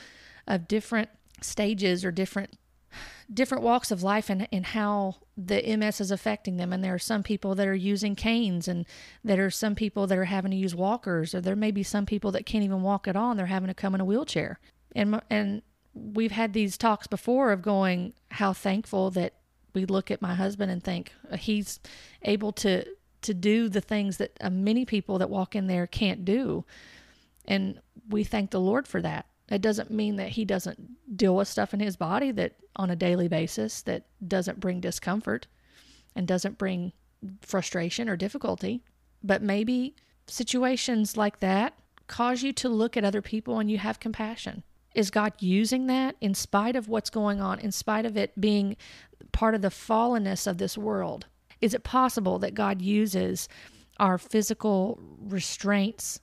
[0.47, 1.09] of different
[1.41, 2.57] stages or different
[3.33, 6.73] different walks of life and, and how the MS is affecting them.
[6.73, 8.85] And there are some people that are using canes, and
[9.23, 12.05] there are some people that are having to use walkers, or there may be some
[12.05, 14.59] people that can't even walk at all and they're having to come in a wheelchair.
[14.95, 15.61] And, and
[15.93, 19.33] we've had these talks before of going, how thankful that
[19.73, 21.79] we look at my husband and think uh, he's
[22.23, 22.85] able to
[23.23, 26.65] to do the things that uh, many people that walk in there can't do.
[27.45, 27.79] And
[28.09, 29.25] we thank the Lord for that.
[29.49, 32.95] It doesn't mean that he doesn't deal with stuff in his body that on a
[32.95, 35.47] daily basis that doesn't bring discomfort
[36.15, 36.93] and doesn't bring
[37.41, 38.83] frustration or difficulty.
[39.23, 39.95] But maybe
[40.27, 41.73] situations like that
[42.07, 44.63] cause you to look at other people and you have compassion.
[44.95, 48.75] Is God using that in spite of what's going on, in spite of it being
[49.31, 51.25] part of the fallenness of this world?
[51.61, 53.47] Is it possible that God uses
[53.99, 56.19] our physical restraints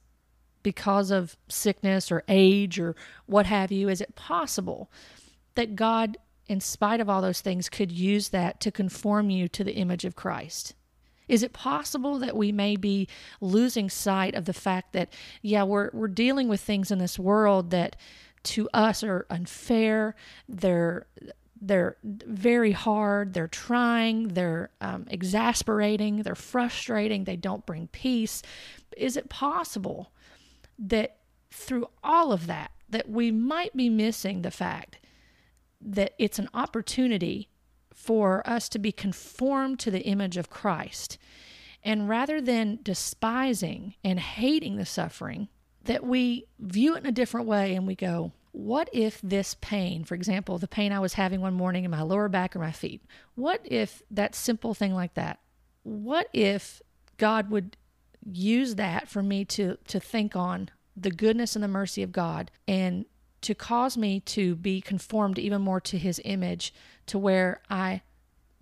[0.62, 2.94] because of sickness or age or
[3.27, 3.88] what have you?
[3.88, 4.90] Is it possible
[5.55, 9.64] that God, in spite of all those things, could use that to conform you to
[9.64, 10.75] the image of Christ?
[11.29, 13.07] Is it possible that we may be
[13.40, 17.70] losing sight of the fact that, yeah, we're, we're dealing with things in this world
[17.70, 17.94] that
[18.42, 20.14] to us are unfair,
[20.49, 21.07] they're
[21.62, 28.42] they're very hard, they're trying, they're um, exasperating, they're frustrating, they don't bring peace.
[28.96, 30.11] Is it possible
[30.81, 31.19] that
[31.51, 34.99] through all of that that we might be missing the fact
[35.81, 37.49] that it's an opportunity
[37.95, 41.19] for us to be conformed to the image of Christ.
[41.83, 45.49] And rather than despising and hating the suffering,
[45.85, 50.05] that we view it in a different way and we go, what if this pain,
[50.05, 52.73] for example, the pain I was having one morning in my lower back or my
[52.73, 53.03] feet,
[53.35, 55.38] what if that simple thing like that,
[55.83, 56.83] what if
[57.16, 57.77] God would
[58.24, 62.50] use that for me to to think on the goodness and the mercy of God
[62.68, 63.06] and
[63.40, 66.74] to cause me to be conformed even more to his image
[67.06, 68.02] to where I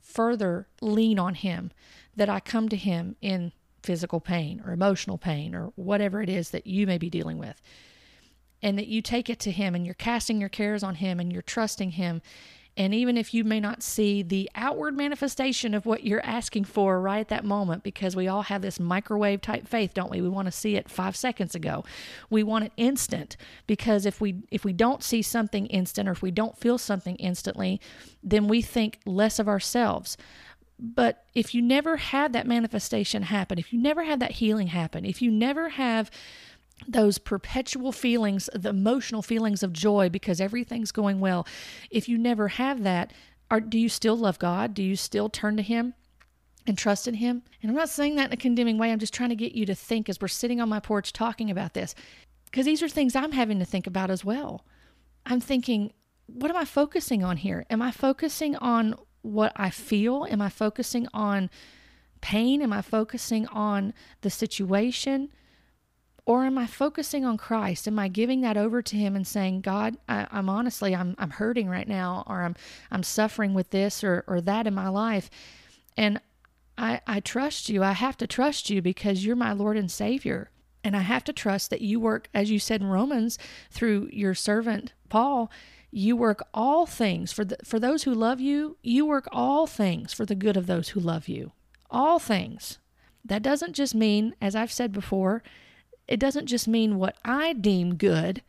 [0.01, 1.73] further lean on him
[2.17, 3.53] that I come to him in
[3.83, 7.61] physical pain or emotional pain or whatever it is that you may be dealing with.
[8.61, 11.33] And that you take it to him and you're casting your cares on him and
[11.33, 12.21] you're trusting him
[12.79, 17.01] and even if you may not see the outward manifestation of what you're asking for
[17.01, 20.23] right at that moment, because we all have this microwave type faith, don't we?
[20.23, 21.85] We want to see it five seconds ago.
[22.31, 26.23] We want it instant because if we if we don't see something instant or if
[26.23, 27.81] we don't feel something instantly,
[28.23, 30.17] then we think less of ourselves.
[30.79, 35.05] But if you never have that manifestation happen, if you never have that healing happen,
[35.05, 36.13] if you never have
[36.87, 41.47] those perpetual feelings, the emotional feelings of joy because everything's going well,
[41.91, 43.13] if you never have that,
[43.51, 44.75] are, do you still love God?
[44.75, 45.95] Do you still turn to Him?
[46.69, 47.43] and trust in him.
[47.63, 48.93] And I'm not saying that in a condemning way.
[48.93, 51.51] I'm just trying to get you to think as we're sitting on my porch talking
[51.51, 51.95] about this,
[52.45, 54.65] because these are things I'm having to think about as well.
[55.27, 55.93] I'm thinking,
[56.27, 57.65] what am I focusing on here?
[57.71, 60.27] Am I focusing on what I feel?
[60.31, 61.51] Am I focusing on
[62.21, 62.63] pain?
[62.63, 65.31] Am I focusing on the situation?
[66.29, 67.89] Or am I focusing on Christ?
[67.89, 71.31] Am I giving that over to Him and saying, God, I, am honestly, I'm, I'm
[71.31, 72.55] hurting right now, or I'm,
[72.91, 75.31] I'm suffering with this or, or that in my life.
[75.97, 76.21] And
[76.77, 77.83] I, I trust you.
[77.83, 80.51] I have to trust you because you're my Lord and Savior.
[80.85, 83.39] And I have to trust that you work, as you said in Romans,
[83.71, 85.51] through your servant Paul,
[85.91, 90.13] you work all things for the, for those who love you, you work all things
[90.13, 91.53] for the good of those who love you.
[91.91, 92.77] All things.
[93.25, 95.43] That doesn't just mean, as I've said before,
[96.09, 98.43] it doesn't just mean what I deem good.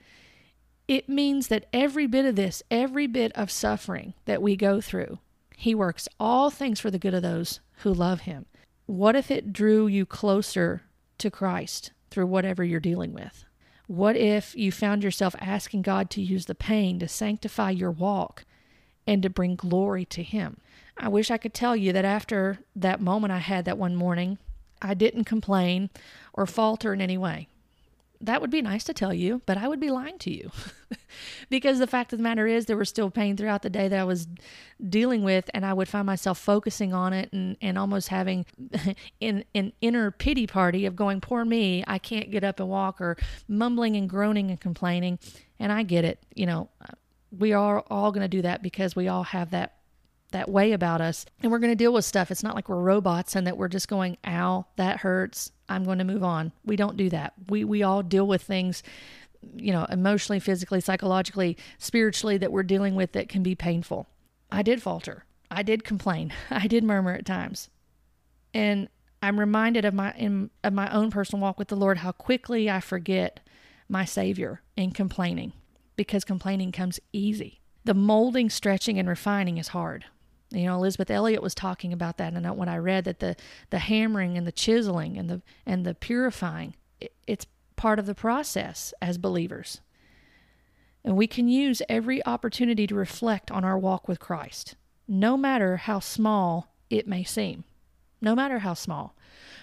[0.88, 5.20] It means that every bit of this, every bit of suffering that we go through,
[5.55, 8.45] he works all things for the good of those who love him.
[8.86, 10.84] What if it drew you closer
[11.20, 13.45] to Christ through whatever you're dealing with?
[13.86, 18.45] What if you found yourself asking God to use the pain to sanctify your walk
[19.05, 20.57] and to bring glory to Him?
[20.97, 24.38] I wish I could tell you that after that moment I had that one morning,
[24.82, 25.89] I didn't complain
[26.39, 27.47] or falter in any way
[28.21, 30.51] that would be nice to tell you, but I would be lying to you.
[31.49, 33.99] because the fact of the matter is, there was still pain throughout the day that
[33.99, 34.27] I was
[34.89, 38.45] dealing with, and I would find myself focusing on it and, and almost having
[39.21, 42.99] an, an inner pity party of going, Poor me, I can't get up and walk,
[42.99, 43.15] or
[43.47, 45.19] mumbling and groaning and complaining.
[45.57, 46.19] And I get it.
[46.35, 46.69] You know,
[47.37, 49.75] we are all going to do that because we all have that
[50.32, 52.80] that way about us and we're going to deal with stuff it's not like we're
[52.80, 56.51] robots and that we're just going ow that hurts I'm going to move on.
[56.65, 57.34] We don't do that.
[57.47, 58.84] We we all deal with things,
[59.55, 64.07] you know, emotionally, physically, psychologically, spiritually that we're dealing with that can be painful.
[64.51, 65.25] I did falter.
[65.51, 66.34] I did complain.
[66.49, 67.69] I did murmur at times.
[68.53, 68.89] And
[69.21, 72.69] I'm reminded of my in of my own personal walk with the Lord how quickly
[72.69, 73.39] I forget
[73.88, 75.53] my Savior in complaining
[75.95, 77.61] because complaining comes easy.
[77.86, 80.05] The molding, stretching, and refining is hard.
[80.51, 83.35] You know, Elisabeth Elliot was talking about that, and when I read that the
[83.69, 87.45] the hammering and the chiseling and the and the purifying, it, it's
[87.75, 89.81] part of the process as believers.
[91.03, 94.75] And we can use every opportunity to reflect on our walk with Christ,
[95.07, 97.63] no matter how small it may seem.
[98.21, 99.15] No matter how small.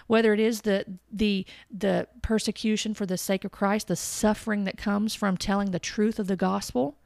[0.07, 4.79] Whether it is the the the persecution for the sake of Christ, the suffering that
[4.79, 6.97] comes from telling the truth of the gospel,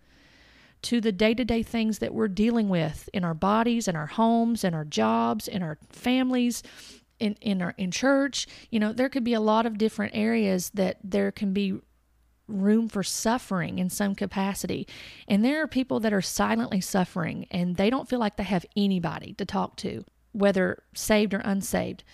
[0.83, 4.07] to the day to day things that we're dealing with in our bodies, in our
[4.07, 6.63] homes, in our jobs, in our families,
[7.19, 8.47] in, in our in church.
[8.71, 11.81] You know, there could be a lot of different areas that there can be
[12.49, 14.87] room for suffering in some capacity.
[15.29, 18.67] And there are people that are silently suffering and they don't feel like they have
[18.77, 22.05] anybody to talk to, whether saved or unsaved.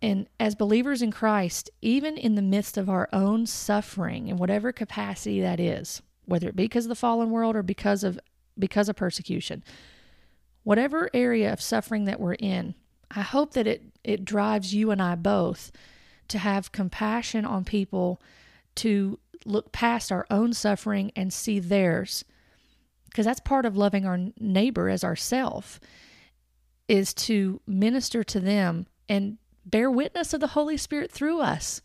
[0.00, 4.70] And as believers in Christ, even in the midst of our own suffering, in whatever
[4.70, 8.18] capacity that is, whether it be because of the fallen world or because of
[8.58, 9.62] because of persecution.
[10.62, 12.74] Whatever area of suffering that we're in,
[13.10, 15.72] I hope that it it drives you and I both
[16.28, 18.20] to have compassion on people
[18.76, 22.24] to look past our own suffering and see theirs.
[23.06, 25.78] Because that's part of loving our neighbor as ourself
[26.88, 31.80] is to minister to them and bear witness of the Holy Spirit through us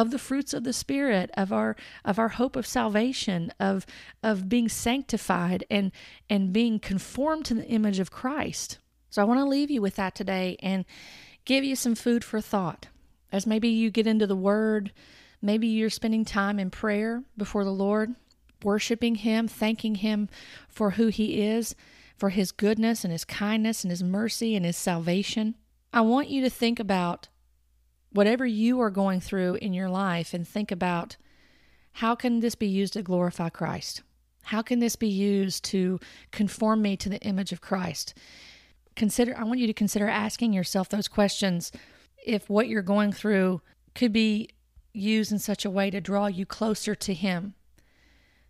[0.00, 1.76] of the fruits of the spirit of our
[2.06, 3.84] of our hope of salvation of
[4.22, 5.92] of being sanctified and
[6.30, 8.78] and being conformed to the image of Christ.
[9.10, 10.86] So I want to leave you with that today and
[11.44, 12.86] give you some food for thought.
[13.30, 14.90] As maybe you get into the word
[15.42, 18.14] maybe you're spending time in prayer before the Lord
[18.62, 20.30] worshiping him thanking him
[20.66, 21.74] for who he is
[22.16, 25.56] for his goodness and his kindness and his mercy and his salvation.
[25.92, 27.28] I want you to think about
[28.12, 31.16] whatever you are going through in your life and think about
[31.94, 34.02] how can this be used to glorify Christ?
[34.44, 36.00] How can this be used to
[36.30, 38.14] conform me to the image of Christ?
[38.96, 41.72] Consider I want you to consider asking yourself those questions
[42.24, 43.60] if what you're going through
[43.94, 44.48] could be
[44.92, 47.54] used in such a way to draw you closer to him.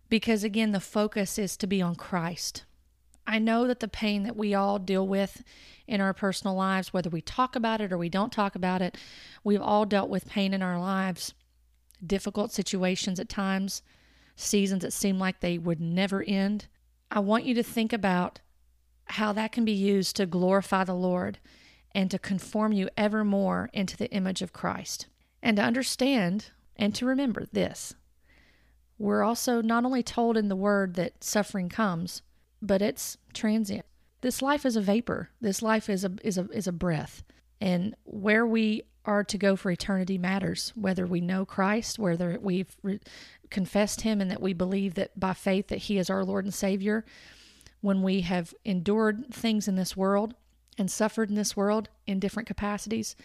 [0.09, 2.65] Because again, the focus is to be on Christ.
[3.27, 5.43] I know that the pain that we all deal with
[5.87, 8.97] in our personal lives, whether we talk about it or we don't talk about it,
[9.43, 11.33] we've all dealt with pain in our lives,
[12.05, 13.81] difficult situations at times,
[14.35, 16.67] seasons that seem like they would never end.
[17.09, 18.39] I want you to think about
[19.05, 21.39] how that can be used to glorify the Lord
[21.93, 25.07] and to conform you ever more into the image of Christ.
[25.43, 27.95] And to understand and to remember this
[29.01, 32.21] we're also not only told in the word that suffering comes,
[32.61, 33.85] but it's transient.
[34.21, 35.29] This life is a vapor.
[35.41, 37.23] This life is a is a is a breath.
[37.59, 40.71] And where we are to go for eternity matters.
[40.75, 42.99] Whether we know Christ, whether we've re-
[43.49, 46.53] confessed Him, and that we believe that by faith that He is our Lord and
[46.53, 47.05] Savior.
[47.81, 50.35] When we have endured things in this world
[50.77, 53.15] and suffered in this world in different capacities,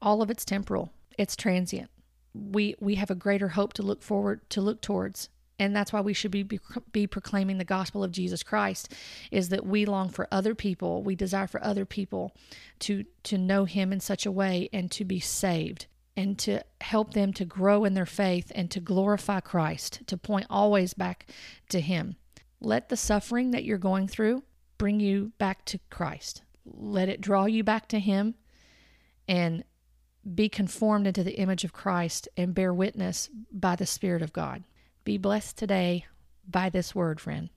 [0.00, 0.90] all of it's temporal.
[1.18, 1.90] It's transient.
[2.34, 5.28] We we have a greater hope to look forward to look towards
[5.58, 6.60] and that's why we should be, be,
[6.92, 8.92] be proclaiming the gospel of Jesus Christ
[9.30, 12.34] is that we long for other people we desire for other people
[12.80, 15.86] to to know him in such a way and to be saved
[16.16, 20.46] and to help them to grow in their faith and to glorify Christ to point
[20.50, 21.26] always back
[21.68, 22.16] to him
[22.60, 24.42] let the suffering that you're going through
[24.78, 28.34] bring you back to Christ let it draw you back to him
[29.28, 29.64] and
[30.34, 34.64] be conformed into the image of Christ and bear witness by the Spirit of God.
[35.06, 36.04] Be blessed today
[36.50, 37.48] by this word, friend.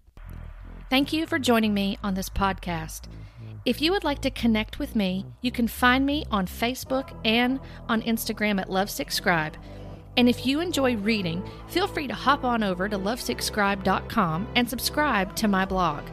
[0.92, 3.06] Thank you for joining me on this podcast.
[3.66, 7.60] If you would like to connect with me, you can find me on Facebook and
[7.88, 9.58] on Instagram at Lovesick Scribe.
[10.16, 15.36] And if you enjoy reading, feel free to hop on over to lovesickscribe.com and subscribe
[15.38, 16.04] to my blog.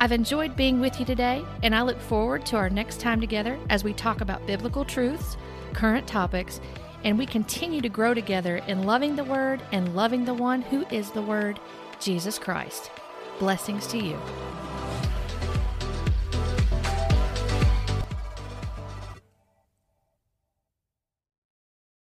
[0.00, 3.58] I've enjoyed being with you today, and I look forward to our next time together
[3.70, 5.38] as we talk about biblical truths,
[5.72, 6.60] current topics,
[7.04, 10.84] and we continue to grow together in loving the Word and loving the one who
[10.90, 11.60] is the Word,
[12.00, 12.90] Jesus Christ.
[13.38, 14.18] Blessings to you.